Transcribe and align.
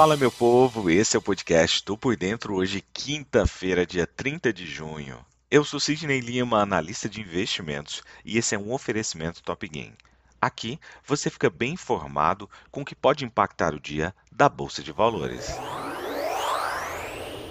Fala 0.00 0.16
meu 0.16 0.32
povo, 0.32 0.88
esse 0.88 1.14
é 1.14 1.18
o 1.18 1.22
podcast 1.22 1.84
Tô 1.84 1.94
Por 1.94 2.16
Dentro, 2.16 2.54
hoje 2.54 2.82
quinta-feira, 2.90 3.84
dia 3.84 4.06
30 4.06 4.50
de 4.50 4.64
junho. 4.64 5.18
Eu 5.50 5.62
sou 5.62 5.78
Sidney 5.78 6.20
Lima, 6.20 6.62
analista 6.62 7.06
de 7.06 7.20
investimentos, 7.20 8.02
e 8.24 8.38
esse 8.38 8.54
é 8.54 8.58
um 8.58 8.72
oferecimento 8.72 9.42
Top 9.42 9.68
Game. 9.68 9.92
Aqui 10.40 10.80
você 11.06 11.28
fica 11.28 11.50
bem 11.50 11.74
informado 11.74 12.48
com 12.70 12.80
o 12.80 12.84
que 12.84 12.94
pode 12.94 13.26
impactar 13.26 13.74
o 13.74 13.78
dia 13.78 14.14
da 14.32 14.48
Bolsa 14.48 14.82
de 14.82 14.90
Valores. 14.90 15.50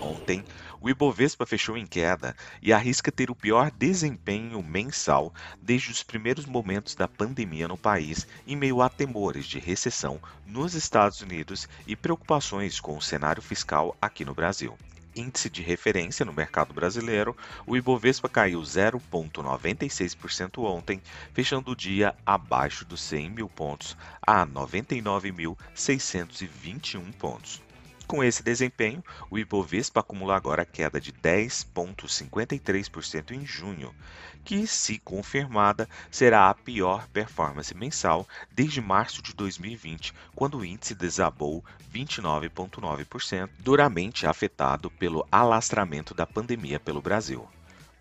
Ontem, 0.02 0.43
o 0.82 0.89
Ibovespa 0.89 1.46
fechou 1.46 1.75
em 1.75 1.86
queda 1.86 2.36
e 2.62 2.71
arrisca 2.71 3.12
ter 3.12 3.30
o 3.30 3.36
pior 3.36 3.70
desempenho 3.71 4.64
mensal 4.64 5.34
desde 5.62 5.91
os 5.91 6.04
primeiros 6.04 6.45
momentos 6.45 6.95
da 6.95 7.08
pandemia 7.08 7.67
no 7.67 7.77
país, 7.77 8.26
em 8.48 8.55
meio 8.55 8.81
a 8.81 8.89
temores 8.89 9.45
de 9.45 9.59
recessão 9.59 10.20
nos 10.45 10.73
Estados 10.73 11.22
Unidos 11.22 11.67
e 11.86 11.95
preocupações 11.95 12.80
com 12.80 12.98
o 12.98 13.02
cenário 13.02 13.41
fiscal 13.41 13.95
aqui 14.02 14.23
no 14.23 14.34
Brasil. 14.34 14.77
Índice 15.16 15.50
de 15.50 15.62
referência 15.62 16.23
no 16.23 16.31
mercado 16.31 16.73
brasileiro, 16.73 17.36
o 17.66 17.75
Ibovespa 17.75 18.30
caiu 18.30 18.61
0,96% 18.61 20.64
ontem, 20.64 21.02
fechando 21.34 21.72
o 21.72 21.75
dia 21.75 22.16
abaixo 22.25 22.86
dos 22.86 23.02
100 23.02 23.31
mil 23.31 23.50
pontos 23.50 23.98
a 24.22 24.45
99.621 24.45 27.11
pontos. 27.14 27.61
Com 28.09 28.22
esse 28.23 28.41
desempenho, 28.41 29.04
o 29.30 29.38
Ibovespa 29.38 29.99
acumula 29.99 30.36
agora 30.36 30.66
queda 30.66 31.00
de 31.00 31.13
10,53% 31.13 33.30
em 33.30 33.45
junho, 33.45 33.94
que, 34.44 34.66
se 34.66 34.98
confirmada, 34.98 35.88
será 36.09 36.50
a 36.50 36.55
pior 36.55 37.08
performance 37.09 37.72
mensal 37.77 38.27
desde 38.52 38.81
março 38.81 39.22
de 39.22 39.31
2020, 39.36 40.11
quando 40.36 40.58
o 40.58 40.66
índice 40.66 40.95
desabou 40.95 41.64
29,9%, 41.94 43.48
duramente 43.59 44.26
afetado 44.26 44.89
pelo 44.89 45.23
alastramento 45.31 46.16
da 46.16 46.26
pandemia 46.26 46.80
pelo 46.80 47.03
Brasil. 47.03 47.48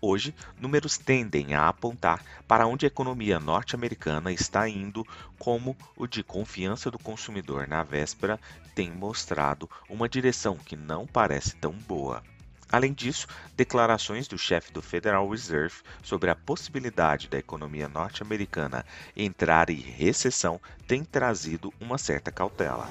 Hoje, 0.01 0.33
números 0.57 0.97
tendem 0.97 1.53
a 1.53 1.67
apontar 1.67 2.23
para 2.47 2.65
onde 2.65 2.85
a 2.85 2.87
economia 2.87 3.37
norte-americana 3.37 4.31
está 4.31 4.67
indo, 4.67 5.05
como 5.37 5.75
o 5.97 6.07
de 6.07 6.23
confiança 6.23 6.89
do 6.89 6.97
consumidor 6.97 7.67
na 7.67 7.83
véspera 7.83 8.39
tem 8.73 8.89
mostrado 8.89 9.69
uma 9.89 10.07
direção 10.07 10.55
que 10.55 10.77
não 10.77 11.05
parece 11.05 11.55
tão 11.57 11.73
boa. 11.73 12.23
Além 12.71 12.93
disso, 12.93 13.27
declarações 13.57 14.27
do 14.27 14.37
chefe 14.37 14.71
do 14.71 14.81
Federal 14.81 15.27
Reserve 15.27 15.75
sobre 16.01 16.29
a 16.29 16.35
possibilidade 16.35 17.27
da 17.27 17.37
economia 17.37 17.89
norte-americana 17.89 18.85
entrar 19.17 19.69
em 19.69 19.81
recessão 19.81 20.61
têm 20.87 21.03
trazido 21.03 21.73
uma 21.81 21.97
certa 21.97 22.31
cautela. 22.31 22.87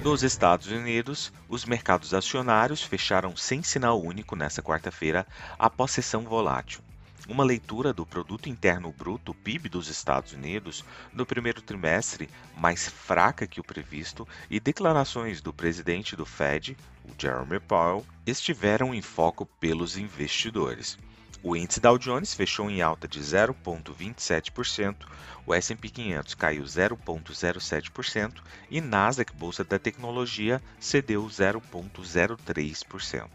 Nos 0.00 0.22
Estados 0.22 0.68
Unidos, 0.68 1.32
os 1.48 1.64
mercados 1.64 2.14
acionários 2.14 2.80
fecharam 2.80 3.36
sem 3.36 3.64
sinal 3.64 4.00
único 4.00 4.36
nesta 4.36 4.62
quarta-feira 4.62 5.26
após 5.58 5.90
sessão 5.90 6.22
volátil. 6.22 6.80
Uma 7.26 7.42
leitura 7.42 7.92
do 7.92 8.06
Produto 8.06 8.48
Interno 8.48 8.92
Bruto, 8.92 9.34
PIB 9.34 9.68
dos 9.68 9.88
Estados 9.88 10.32
Unidos, 10.32 10.84
no 11.12 11.26
primeiro 11.26 11.60
trimestre, 11.60 12.30
mais 12.56 12.88
fraca 12.88 13.44
que 13.44 13.58
o 13.60 13.64
previsto, 13.64 14.26
e 14.48 14.60
declarações 14.60 15.40
do 15.40 15.52
presidente 15.52 16.14
do 16.14 16.24
Fed, 16.24 16.76
o 17.04 17.10
Jeremy 17.20 17.58
Powell, 17.58 18.06
estiveram 18.24 18.94
em 18.94 19.02
foco 19.02 19.44
pelos 19.44 19.98
investidores. 19.98 20.96
O 21.40 21.54
índice 21.54 21.78
Dow 21.78 21.96
Jones 21.96 22.34
fechou 22.34 22.68
em 22.68 22.82
alta 22.82 23.06
de 23.06 23.20
0,27%, 23.20 25.06
o 25.46 25.54
S&P 25.54 25.88
500 25.88 26.34
caiu 26.34 26.64
0,07% 26.64 28.42
e 28.68 28.80
Nasdaq 28.80 29.32
Bolsa 29.34 29.62
da 29.62 29.78
Tecnologia 29.78 30.60
cedeu 30.80 31.24
0,03%. 31.26 33.28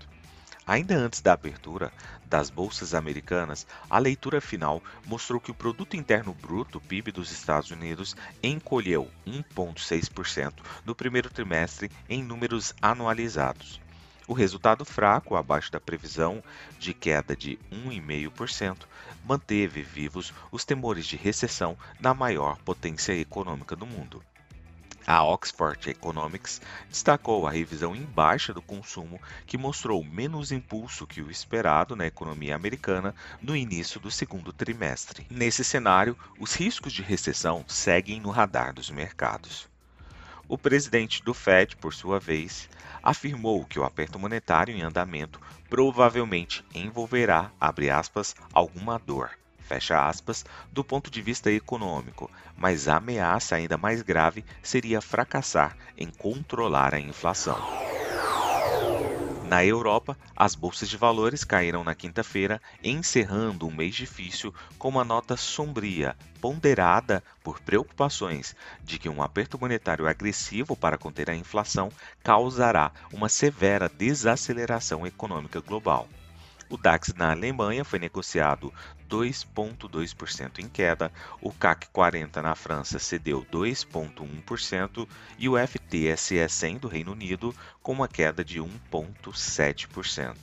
Ainda 0.67 0.95
antes 0.95 1.21
da 1.21 1.31
abertura 1.31 1.93
das 2.25 2.49
bolsas 2.49 2.93
americanas, 2.93 3.65
a 3.89 3.97
leitura 3.99 4.41
final 4.41 4.83
mostrou 5.05 5.39
que 5.39 5.51
o 5.51 5.55
produto 5.55 5.95
interno 5.95 6.33
bruto, 6.33 6.81
PIB 6.81 7.11
dos 7.11 7.31
Estados 7.31 7.71
Unidos, 7.71 8.17
encolheu 8.41 9.09
1.6% 9.25 10.53
no 10.85 10.93
primeiro 10.93 11.29
trimestre 11.29 11.89
em 12.09 12.21
números 12.21 12.73
anualizados. 12.81 13.81
O 14.27 14.33
resultado 14.33 14.85
fraco, 14.85 15.35
abaixo 15.35 15.71
da 15.71 15.79
previsão 15.79 16.43
de 16.79 16.93
queda 16.93 17.35
de 17.35 17.59
1,5%, 17.71 18.85
manteve 19.25 19.81
vivos 19.81 20.33
os 20.51 20.63
temores 20.63 21.05
de 21.05 21.17
recessão 21.17 21.77
na 21.99 22.13
maior 22.13 22.57
potência 22.59 23.13
econômica 23.13 23.75
do 23.75 23.85
mundo. 23.85 24.23
A 25.05 25.21
Oxford 25.21 25.89
Economics 25.89 26.61
destacou 26.87 27.45
a 27.45 27.51
revisão 27.51 27.93
em 27.93 28.03
baixa 28.03 28.53
do 28.53 28.61
consumo, 28.61 29.19
que 29.45 29.57
mostrou 29.57 30.01
menos 30.01 30.53
impulso 30.53 31.05
que 31.05 31.21
o 31.21 31.29
esperado 31.29 31.93
na 31.93 32.07
economia 32.07 32.55
americana 32.55 33.13
no 33.41 33.53
início 33.53 33.99
do 33.99 34.09
segundo 34.09 34.53
trimestre. 34.53 35.27
Nesse 35.29 35.61
cenário, 35.61 36.17
os 36.39 36.53
riscos 36.53 36.93
de 36.93 37.01
recessão 37.01 37.65
seguem 37.67 38.21
no 38.21 38.29
radar 38.29 38.73
dos 38.73 38.89
mercados. 38.89 39.72
O 40.53 40.57
presidente 40.57 41.23
do 41.23 41.33
Fed, 41.33 41.75
por 41.77 41.95
sua 41.95 42.19
vez, 42.19 42.69
afirmou 43.01 43.65
que 43.65 43.79
o 43.79 43.83
aperto 43.83 44.19
monetário 44.19 44.71
em 44.71 44.83
andamento 44.83 45.41
provavelmente 45.67 46.63
envolverá, 46.75 47.51
aspas, 47.59 48.35
alguma 48.53 48.99
dor, 48.99 49.31
fecha 49.57 50.07
aspas, 50.07 50.45
do 50.71 50.83
ponto 50.83 51.09
de 51.09 51.23
vista 51.23 51.51
econômico, 51.51 52.29
mas 52.55 52.87
a 52.87 52.97
ameaça 52.97 53.55
ainda 53.55 53.79
mais 53.79 54.03
grave 54.03 54.45
seria 54.61 55.01
fracassar 55.01 55.75
em 55.97 56.11
controlar 56.11 56.93
a 56.93 56.99
inflação. 56.99 57.57
Na 59.53 59.63
Europa, 59.63 60.17
as 60.35 60.55
bolsas 60.55 60.89
de 60.89 60.97
valores 60.97 61.43
caíram 61.43 61.83
na 61.83 61.93
quinta-feira, 61.93 62.59
encerrando 62.83 63.67
um 63.67 63.71
mês 63.71 63.93
difícil 63.93 64.51
com 64.79 64.89
uma 64.89 65.05
nota 65.05 65.37
sombria, 65.37 66.15
ponderada 66.41 67.23
por 67.43 67.59
preocupações 67.59 68.55
de 68.83 68.97
que 68.97 69.07
um 69.07 69.21
aperto 69.21 69.59
monetário 69.59 70.07
agressivo 70.07 70.75
para 70.75 70.97
conter 70.97 71.29
a 71.29 71.35
inflação 71.35 71.91
causará 72.23 72.91
uma 73.13 73.29
severa 73.29 73.87
desaceleração 73.87 75.05
econômica 75.05 75.61
global. 75.61 76.09
O 76.69 76.77
DAX 76.77 77.13
na 77.13 77.31
Alemanha 77.31 77.83
foi 77.83 77.99
negociado 77.99 78.73
2,2% 79.09 80.59
em 80.59 80.67
queda, 80.67 81.11
o 81.41 81.51
CAC 81.51 81.87
40 81.89 82.41
na 82.41 82.55
França 82.55 82.97
cedeu 82.97 83.45
2,1% 83.51 85.07
e 85.37 85.47
o 85.47 85.53
FTSE 85.55 86.47
100 86.49 86.77
do 86.77 86.87
Reino 86.87 87.11
Unido 87.11 87.53
com 87.81 87.91
uma 87.91 88.07
queda 88.07 88.43
de 88.43 88.59
1,7%. 88.59 90.35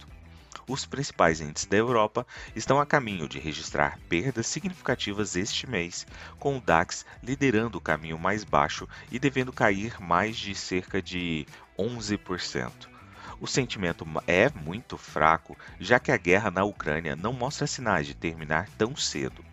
Os 0.69 0.86
principais 0.86 1.41
índices 1.41 1.66
da 1.66 1.76
Europa 1.76 2.25
estão 2.54 2.78
a 2.81 2.87
caminho 2.87 3.28
de 3.28 3.41
registrar 3.41 3.98
perdas 4.08 4.47
significativas 4.47 5.34
este 5.34 5.69
mês, 5.69 6.06
com 6.38 6.58
o 6.58 6.60
DAX 6.60 7.04
liderando 7.22 7.78
o 7.78 7.81
caminho 7.81 8.19
mais 8.19 8.44
baixo 8.44 8.87
e 9.10 9.19
devendo 9.19 9.52
cair 9.52 10.00
mais 10.00 10.37
de 10.37 10.54
cerca 10.54 11.02
de 11.02 11.44
11% 11.76 13.00
o 13.40 13.46
sentimento 13.46 14.06
é 14.26 14.50
muito 14.50 14.98
fraco, 14.98 15.56
já 15.78 15.98
que 15.98 16.12
a 16.12 16.16
guerra 16.16 16.50
na 16.50 16.62
Ucrânia 16.62 17.16
não 17.16 17.32
mostra 17.32 17.66
sinais 17.66 18.06
de 18.06 18.14
terminar 18.14 18.68
tão 18.76 18.94
cedo. 18.94 19.44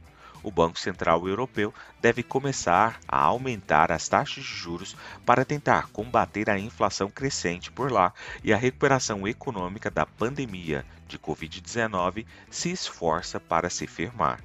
O 0.43 0.51
Banco 0.51 0.79
Central 0.79 1.27
Europeu 1.27 1.73
deve 1.99 2.21
começar 2.21 2.99
a 3.07 3.17
aumentar 3.17 3.91
as 3.91 4.07
taxas 4.07 4.43
de 4.43 4.53
juros 4.53 4.95
para 5.25 5.43
tentar 5.43 5.87
combater 5.87 6.49
a 6.49 6.59
inflação 6.59 7.09
crescente 7.09 7.71
por 7.71 7.91
lá 7.91 8.13
e 8.43 8.53
a 8.53 8.57
recuperação 8.57 9.27
econômica 9.27 9.89
da 9.89 10.05
pandemia 10.05 10.85
de 11.07 11.17
Covid-19 11.17 12.25
se 12.49 12.71
esforça 12.71 13.39
para 13.39 13.69
se 13.69 13.87
firmar. 13.87 14.41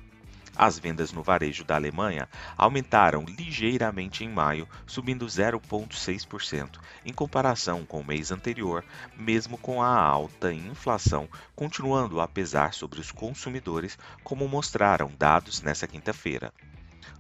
As 0.56 0.78
vendas 0.78 1.12
no 1.12 1.22
varejo 1.22 1.64
da 1.64 1.76
Alemanha 1.76 2.28
aumentaram 2.58 3.25
ligeiramente 3.25 4.22
em 4.22 4.28
maio, 4.28 4.69
subindo 4.87 5.25
0,6% 5.26 6.78
em 7.06 7.12
comparação 7.12 7.87
com 7.87 8.00
o 8.00 8.04
mês 8.06 8.31
anterior, 8.31 8.84
mesmo 9.16 9.56
com 9.56 9.82
a 9.82 9.88
alta 9.88 10.52
inflação 10.52 11.28
continuando 11.56 12.20
a 12.20 12.28
pesar 12.28 12.75
sobre 12.75 13.00
os 13.00 13.10
consumidores, 13.10 13.99
como 14.22 14.46
mostraram 14.46 15.10
dados 15.19 15.62
nesta 15.62 15.87
quinta-feira. 15.87 16.52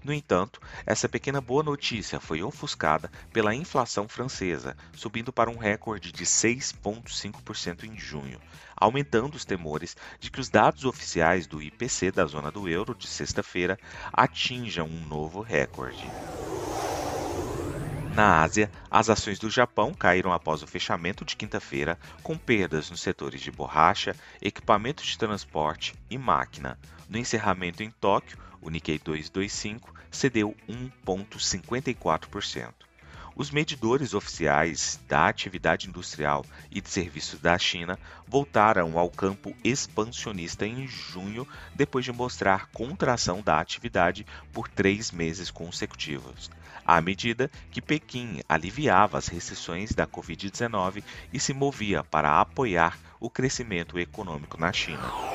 No 0.04 0.12
entanto, 0.12 0.60
essa 0.86 1.08
pequena 1.08 1.40
boa 1.40 1.62
notícia 1.62 2.20
foi 2.20 2.42
ofuscada 2.42 3.10
pela 3.32 3.54
inflação 3.54 4.08
francesa, 4.08 4.76
subindo 4.94 5.32
para 5.32 5.50
um 5.50 5.56
recorde 5.56 6.12
de 6.12 6.24
6,5% 6.24 7.84
em 7.84 7.98
junho, 7.98 8.40
aumentando 8.76 9.34
os 9.34 9.44
temores 9.44 9.96
de 10.18 10.30
que 10.30 10.40
os 10.40 10.48
dados 10.48 10.84
oficiais 10.84 11.46
do 11.46 11.62
IPC 11.62 12.10
da 12.10 12.24
zona 12.26 12.50
do 12.50 12.68
euro 12.68 12.94
de 12.94 13.06
sexta-feira 13.06 13.78
atinjam 14.12 14.86
um 14.86 15.06
novo 15.06 15.40
recorde. 15.40 16.06
Na 18.14 18.42
Ásia, 18.42 18.70
as 18.90 19.08
ações 19.08 19.38
do 19.38 19.48
Japão 19.48 19.94
caíram 19.94 20.34
após 20.34 20.62
o 20.62 20.66
fechamento 20.66 21.24
de 21.24 21.34
quinta-feira, 21.34 21.98
com 22.22 22.36
perdas 22.36 22.90
nos 22.90 23.00
setores 23.00 23.40
de 23.40 23.50
borracha, 23.50 24.14
equipamentos 24.40 25.06
de 25.06 25.16
transporte 25.16 25.94
e 26.10 26.18
máquina. 26.18 26.78
No 27.08 27.16
encerramento 27.16 27.82
em 27.82 27.90
Tóquio, 27.90 28.36
o 28.60 28.68
Nikkei 28.68 28.98
225 28.98 29.94
cedeu 30.10 30.54
1,54%. 30.68 32.74
Os 33.34 33.50
medidores 33.50 34.12
oficiais 34.12 35.00
da 35.08 35.26
atividade 35.26 35.88
industrial 35.88 36.44
e 36.70 36.80
de 36.80 36.90
serviços 36.90 37.40
da 37.40 37.58
China 37.58 37.98
voltaram 38.26 38.98
ao 38.98 39.10
campo 39.10 39.56
expansionista 39.64 40.66
em 40.66 40.86
junho, 40.86 41.48
depois 41.74 42.04
de 42.04 42.12
mostrar 42.12 42.68
contração 42.68 43.40
da 43.40 43.58
atividade 43.58 44.26
por 44.52 44.68
três 44.68 45.10
meses 45.10 45.50
consecutivos, 45.50 46.50
à 46.84 47.00
medida 47.00 47.50
que 47.70 47.80
Pequim 47.80 48.40
aliviava 48.46 49.16
as 49.16 49.28
restrições 49.28 49.92
da 49.92 50.06
Covid-19 50.06 51.02
e 51.32 51.40
se 51.40 51.54
movia 51.54 52.04
para 52.04 52.38
apoiar 52.38 52.98
o 53.18 53.30
crescimento 53.30 53.98
econômico 53.98 54.60
na 54.60 54.72
China. 54.72 55.31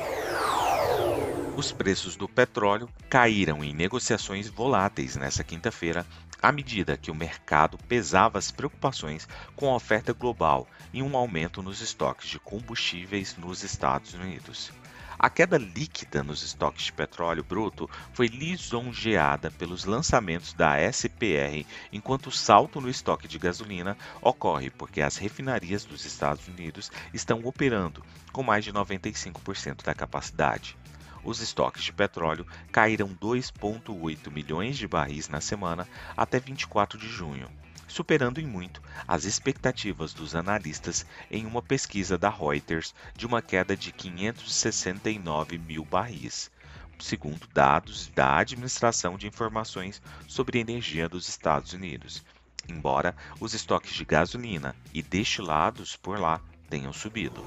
Os 1.58 1.72
preços 1.72 2.14
do 2.14 2.28
petróleo 2.28 2.88
caíram 3.10 3.64
em 3.64 3.74
negociações 3.74 4.48
voláteis 4.48 5.16
nesta 5.16 5.42
quinta-feira, 5.42 6.06
à 6.40 6.52
medida 6.52 6.96
que 6.96 7.10
o 7.10 7.14
mercado 7.16 7.76
pesava 7.88 8.38
as 8.38 8.52
preocupações 8.52 9.26
com 9.56 9.68
a 9.68 9.74
oferta 9.74 10.12
global 10.12 10.68
e 10.92 11.02
um 11.02 11.16
aumento 11.16 11.60
nos 11.60 11.80
estoques 11.80 12.28
de 12.28 12.38
combustíveis 12.38 13.36
nos 13.36 13.64
Estados 13.64 14.14
Unidos. 14.14 14.70
A 15.18 15.28
queda 15.28 15.58
líquida 15.58 16.22
nos 16.22 16.44
estoques 16.44 16.84
de 16.84 16.92
petróleo 16.92 17.42
bruto 17.42 17.90
foi 18.12 18.28
lisonjeada 18.28 19.50
pelos 19.50 19.84
lançamentos 19.84 20.52
da 20.52 20.76
SPR, 20.92 21.66
enquanto 21.92 22.28
o 22.28 22.32
salto 22.32 22.80
no 22.80 22.88
estoque 22.88 23.26
de 23.26 23.36
gasolina 23.36 23.98
ocorre 24.22 24.70
porque 24.70 25.02
as 25.02 25.16
refinarias 25.16 25.84
dos 25.84 26.04
Estados 26.04 26.46
Unidos 26.46 26.88
estão 27.12 27.40
operando 27.44 28.04
com 28.32 28.44
mais 28.44 28.64
de 28.64 28.72
95% 28.72 29.82
da 29.82 29.92
capacidade 29.92 30.76
os 31.24 31.40
estoques 31.40 31.84
de 31.84 31.92
petróleo 31.92 32.46
caíram 32.70 33.08
2,8 33.08 34.30
milhões 34.30 34.76
de 34.76 34.86
barris 34.86 35.28
na 35.28 35.40
semana 35.40 35.88
até 36.16 36.38
24 36.38 36.98
de 36.98 37.08
junho, 37.08 37.48
superando 37.86 38.40
em 38.40 38.46
muito 38.46 38.82
as 39.06 39.24
expectativas 39.24 40.12
dos 40.12 40.34
analistas 40.34 41.06
em 41.30 41.46
uma 41.46 41.62
pesquisa 41.62 42.18
da 42.18 42.30
Reuters 42.30 42.94
de 43.16 43.26
uma 43.26 43.42
queda 43.42 43.76
de 43.76 43.92
569 43.92 45.58
mil 45.58 45.84
barris, 45.84 46.50
segundo 46.98 47.46
dados 47.52 48.08
da 48.14 48.36
Administração 48.36 49.16
de 49.16 49.26
Informações 49.26 50.02
sobre 50.26 50.58
Energia 50.58 51.08
dos 51.08 51.28
Estados 51.28 51.72
Unidos. 51.72 52.24
Embora 52.68 53.16
os 53.40 53.54
estoques 53.54 53.94
de 53.94 54.04
gasolina 54.04 54.76
e 54.92 55.02
destilados 55.02 55.96
por 55.96 56.18
lá 56.18 56.40
tenham 56.68 56.92
subido. 56.92 57.42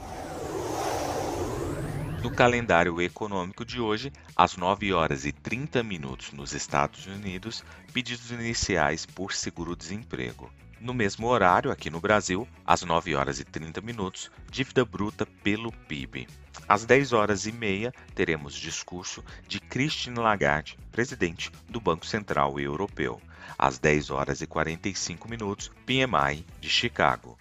No 2.22 2.30
calendário 2.30 3.02
econômico 3.02 3.66
de 3.66 3.82
hoje, 3.82 4.14
às 4.36 4.56
9 4.56 4.94
horas 4.94 5.26
e 5.26 5.32
30 5.32 5.82
minutos 5.82 6.32
nos 6.32 6.54
Estados 6.54 7.08
Unidos, 7.08 7.64
pedidos 7.92 8.30
iniciais 8.30 9.08
por 9.08 9.34
seguro-desemprego. 9.34 10.48
No 10.80 10.94
mesmo 10.94 11.26
horário, 11.26 11.72
aqui 11.72 11.90
no 11.90 12.00
Brasil, 12.00 12.48
às 12.64 12.84
9 12.84 13.16
horas 13.16 13.40
e 13.40 13.44
30 13.44 13.82
minutos, 13.82 14.30
dívida 14.52 14.86
bruta 14.86 15.26
pelo 15.26 15.72
PIB. 15.72 16.28
Às 16.70 16.86
10 16.86 17.12
horas 17.12 17.48
e 17.48 17.52
meia, 17.52 17.92
teremos 18.14 18.54
discurso 18.54 19.24
de 19.48 19.60
Christine 19.60 20.20
Lagarde, 20.20 20.78
presidente 20.92 21.52
do 21.68 21.82
Banco 21.82 22.06
Central 22.06 22.60
Europeu. 22.60 23.20
Às 23.58 23.80
10 23.80 24.12
horas 24.12 24.42
e 24.42 24.48
45 24.48 25.28
minutos, 25.28 25.72
PMI 25.88 26.46
de 26.60 26.70
Chicago. 26.70 27.36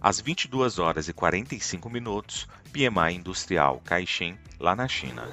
Às 0.00 0.20
22 0.20 0.78
horas 0.78 1.08
e 1.08 1.12
45 1.12 1.90
minutos, 1.90 2.46
PMI 2.72 3.16
Industrial 3.16 3.80
Caixin, 3.84 4.38
lá 4.60 4.76
na 4.76 4.86
China. 4.86 5.28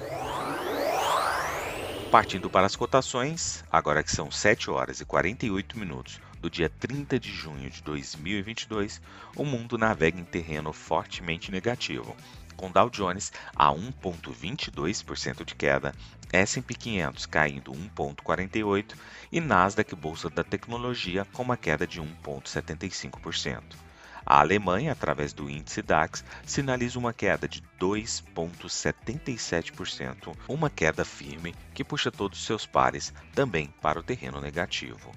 Partindo 2.10 2.50
para 2.50 2.66
as 2.66 2.74
cotações, 2.74 3.64
agora 3.70 4.02
que 4.02 4.10
são 4.10 4.28
7 4.28 4.68
horas 4.68 5.00
e 5.00 5.04
48 5.04 5.78
minutos 5.78 6.20
do 6.40 6.50
dia 6.50 6.68
30 6.68 7.16
de 7.20 7.30
junho 7.30 7.70
de 7.70 7.80
2022, 7.80 9.00
o 9.36 9.44
mundo 9.44 9.78
navega 9.78 10.18
em 10.18 10.24
terreno 10.24 10.72
fortemente 10.72 11.52
negativo, 11.52 12.16
com 12.56 12.68
Dow 12.68 12.90
Jones 12.90 13.32
a 13.54 13.68
1,22% 13.68 15.44
de 15.44 15.54
queda, 15.54 15.94
S&P 16.32 16.74
500 16.74 17.24
caindo 17.26 17.70
1,48% 17.70 18.94
e 19.30 19.40
Nasdaq 19.40 19.94
Bolsa 19.94 20.28
da 20.28 20.42
Tecnologia 20.42 21.24
com 21.32 21.44
uma 21.44 21.56
queda 21.56 21.86
de 21.86 22.00
1,75%. 22.00 23.86
A 24.28 24.40
Alemanha, 24.40 24.90
através 24.90 25.32
do 25.32 25.48
índice 25.48 25.80
DAX, 25.80 26.24
sinaliza 26.44 26.98
uma 26.98 27.12
queda 27.12 27.46
de 27.46 27.62
2,77%, 27.80 30.36
uma 30.48 30.68
queda 30.68 31.04
firme 31.04 31.54
que 31.72 31.84
puxa 31.84 32.10
todos 32.10 32.40
os 32.40 32.44
seus 32.44 32.66
pares 32.66 33.14
também 33.32 33.72
para 33.80 34.00
o 34.00 34.02
terreno 34.02 34.40
negativo. 34.40 35.12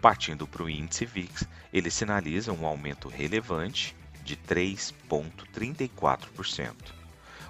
Partindo 0.00 0.46
para 0.46 0.62
o 0.62 0.70
índice 0.70 1.04
VIX, 1.04 1.42
ele 1.72 1.90
sinaliza 1.90 2.52
um 2.52 2.64
aumento 2.64 3.08
relevante 3.08 3.96
de 4.22 4.36
3,34%. 4.36 6.72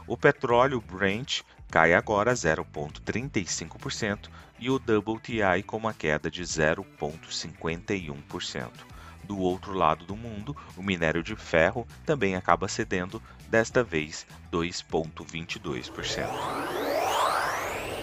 O 0.06 0.16
petróleo 0.16 0.80
Brent 0.80 1.42
cai 1.70 1.92
agora 1.92 2.32
0,35% 2.32 4.30
e 4.58 4.70
o 4.70 4.76
WTI 4.76 5.62
com 5.62 5.76
uma 5.76 5.92
queda 5.92 6.30
de 6.30 6.42
0,51%. 6.42 8.91
Do 9.24 9.38
outro 9.38 9.72
lado 9.72 10.04
do 10.04 10.16
mundo, 10.16 10.56
o 10.76 10.82
minério 10.82 11.22
de 11.22 11.36
ferro 11.36 11.86
também 12.04 12.34
acaba 12.36 12.68
cedendo, 12.68 13.22
desta 13.48 13.82
vez 13.82 14.26
2,22%. 14.50 16.26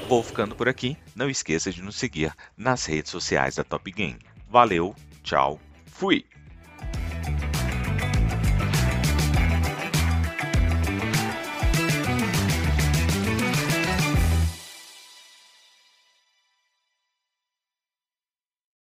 Vou 0.08 0.24
ficando 0.24 0.56
por 0.56 0.68
aqui. 0.68 0.98
Não 1.16 1.30
esqueça 1.30 1.72
de 1.72 1.84
nos 1.84 1.96
seguir 1.96 2.34
nas 2.58 2.86
redes 2.86 3.12
sociais 3.12 3.56
da 3.56 3.64
Top 3.64 3.92
Game. 3.92 4.20
Valeu, 4.50 4.96
tchau, 5.24 5.60
fui! 5.86 6.26